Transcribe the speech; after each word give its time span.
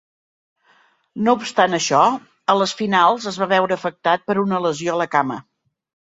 No 1.25 1.33
obstant 1.39 1.77
això, 1.77 1.99
a 2.53 2.55
les 2.61 2.73
finals 2.79 3.27
es 3.33 3.37
va 3.41 3.47
veure 3.51 3.75
afectat 3.77 4.25
per 4.31 4.37
una 4.45 4.63
lesió 4.65 4.95
a 4.95 4.97
la 5.03 5.07
cama. 5.17 5.39